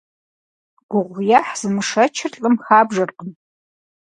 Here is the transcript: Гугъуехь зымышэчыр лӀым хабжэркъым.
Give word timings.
Гугъуехь 0.89 1.51
зымышэчыр 1.59 2.33
лӀым 2.41 2.55
хабжэркъым. 2.65 3.29